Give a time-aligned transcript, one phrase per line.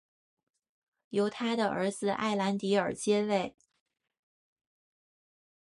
[1.09, 3.55] 由他的儿子埃兰迪尔接位。